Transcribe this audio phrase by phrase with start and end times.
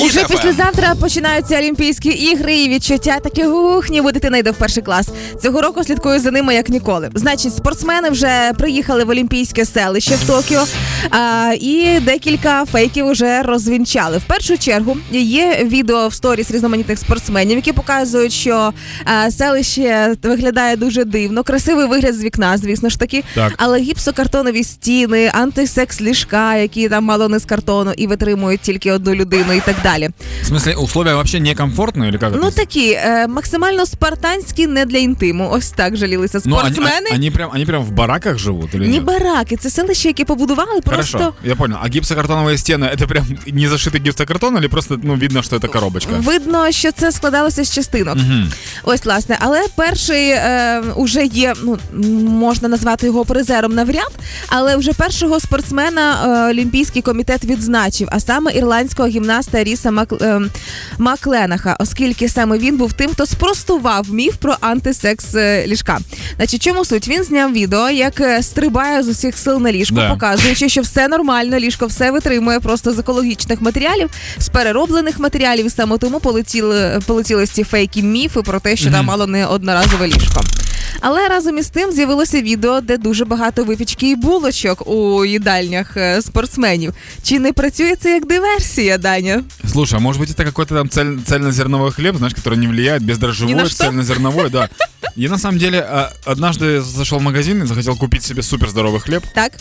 [0.00, 5.08] Уже післязавтра починаються Олімпійські ігри і відчуття таке ух, ніби дитина йде в перший клас.
[5.42, 7.10] Цього року слідкую за ними як ніколи.
[7.14, 10.64] Значить, спортсмени вже приїхали в Олімпійське селище в Токіо,
[11.10, 14.18] а, і декілька фейків вже розвінчали.
[14.18, 18.72] В першу чергу є відео в сторіс різноманітних спортсменів, які показують, що
[19.04, 23.52] а, селище виглядає дуже дивно, красивий вигляд з вікна, звісно ж таки, Так.
[23.56, 29.14] але гіпсокартонові стіни, антисекс ліжка, які там мало не з картону і витримують тільки одну
[29.14, 32.55] людину, і так далі В смысле, условия вообще некомфортные или как Ну это?
[32.55, 35.49] такі е, максимально спартанські, не для інтиму.
[35.51, 37.09] Ось так жалілися Ну, они, спортсмени.
[37.13, 39.03] они, прям, они прям в бараках живут или Ні нет?
[39.03, 41.17] бараки, це селище, яке побудували просто.
[41.17, 41.77] Хорошо, я понял.
[41.83, 46.11] А гипсокартоновые стены, это прям не зашитый гипсокартон или просто ну, видно, что это коробочка?
[46.17, 48.15] Видно, що це складалося з частинок.
[48.15, 48.51] Мгм.
[48.83, 51.77] Ось власне, але перший е, уже є, ну
[52.29, 54.11] можна назвати його призером навряд,
[54.47, 56.15] але вже першого спортсмена
[56.47, 60.40] е, Олімпійський комітет відзначив, а саме ірландського гімнаста Ріса Мак, е,
[60.98, 65.98] Макленаха, оскільки саме він був тим, хто спростував міф про антисекс е, ліжка.
[66.36, 67.08] Значить, чому суть?
[67.08, 70.10] Він зняв відео, як е, стрибає з усіх сил на ліжко, Да.
[70.10, 75.98] показуючи, що все нормально, ліжко все витримує просто з екологічних матеріалів, з перероблених матеріалів, саме
[75.98, 80.40] тому полетіли, полетіли ці фейки міфи про те, що там мало не одноразове ліжко.
[81.01, 86.21] Але разом із тим з'явилося відео, де дуже багато випічки і булочок у їдальнях е,
[86.21, 86.93] спортсменів.
[87.23, 89.43] Чи не працює це як диверсія, Даня?
[89.71, 93.05] Слушай, а может быть это какой-то там цель, цельнозерновой хлеб, знаешь, который не влияет, Ни
[93.07, 93.83] бездрожжевой, на что?
[93.83, 94.69] цельнозерновой, да.
[95.15, 98.99] Я на самом деле а, однажды зашел в магазин и захотел купить себе супер здоровый
[98.99, 99.51] хлеб, Так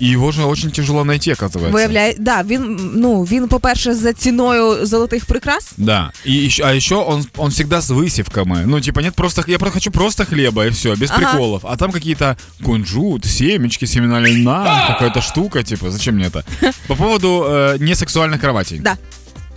[0.00, 1.72] и его же очень тяжело найти, оказывается.
[1.72, 5.72] виявляє, да, він ну він, по-перше, за ціною золотих прикрас.
[5.76, 6.12] Да.
[6.26, 8.66] И еще, а еще он, он всегда с высевками.
[8.66, 9.44] Ну, типа, нет просто.
[9.46, 11.20] Я просто хочу просто хлеба и все, без Ага.
[11.20, 11.62] приколов.
[11.64, 16.44] А там какие-то кунжут, семечки, семена льна, какая-то штука, типа, зачем мне это?
[16.88, 18.78] По поводу э, несексуальных кроватей.
[18.80, 18.96] Да.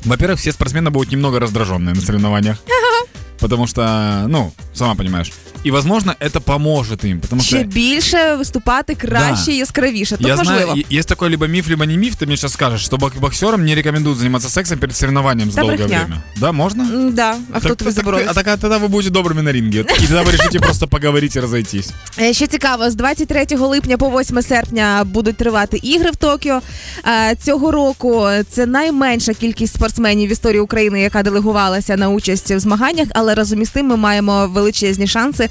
[0.06, 2.58] Во-первых, все спортсмены будут немного раздраженные на соревнованиях.
[3.40, 5.32] Потому что, ну, сама понимаешь.
[5.66, 7.20] И, возможно, это поможет им.
[7.20, 10.18] Потому Ще что більше виступати краще, яскравіше.
[10.18, 10.60] Тут я важливо.
[10.66, 13.20] знаю, е- есть такой либо миф, либо не миф, ты мне сейчас скажешь, что бок-
[13.20, 15.98] боксерам не рекомендуют заниматься сексом перед соревнованием с Да долгое брехня.
[15.98, 16.22] время.
[16.38, 16.84] Да, можно?
[16.84, 18.28] М, Да, а хто Так- тобі так- заборонить?
[18.30, 19.80] А так, а тогда вы будете добрыми на ринге.
[19.80, 21.90] И тогда вы решите просто поговорить и разойтись.
[22.20, 26.62] Е, Що цікаво, з 23 липня по 8 серпня будуть тривати ігри в Токіо.
[27.08, 32.60] Е, Цього року це найменша кількість спортсменів в історії України, яка делегувалася на участь в
[32.60, 35.50] змаганнях, але разом із тим ми маємо величезні шанси е,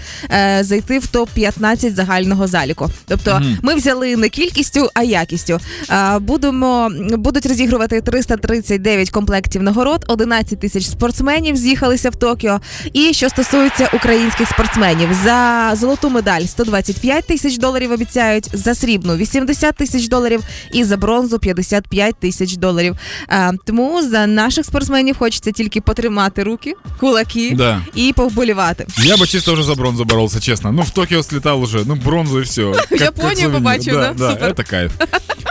[0.61, 2.89] зайти в топ 15 загального заліку.
[3.07, 5.59] Тобто ми взяли не кількістю, а якістю.
[5.89, 12.59] Е, Будемо будуть розігрувати 339 комплектів нагород, 11 тисяч спортсменів з'їхалися в Токіо.
[12.93, 19.75] І що стосується українських спортсменів, за золоту медаль 125 тисяч доларів обіцяють, за срібну 80
[19.75, 20.41] тисяч доларів
[20.73, 22.95] і за бронзу 55 тисяч доларів.
[23.29, 27.81] Е, Тому за наших спортсменів хочеться тільки потримати руки, кулаки Да.
[27.95, 28.87] і повболівати.
[29.03, 30.72] Я бы чисто уже за бронзу боролся, честно.
[30.72, 32.74] Ну, в Токио слетал уже, ну, бронзу и все.
[32.90, 34.14] Японию побачил, да?
[34.14, 34.46] Да, Супер.
[34.46, 34.92] это кайф.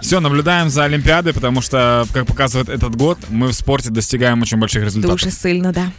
[0.01, 4.57] Все, наблюдаем за Олимпиадой, потому что, как показывает этот год, мы в спорте достигаем очень
[4.57, 5.19] больших результатов.
[5.19, 5.91] Дуже сильно, да.